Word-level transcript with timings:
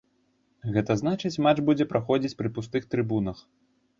Гэта 0.77 0.95
значыць, 1.01 1.33
матч 1.47 1.59
будзе 1.67 1.87
праходзіць 1.91 2.33
пры 2.39 2.51
пустых 2.55 2.87
трыбунах. 2.95 3.45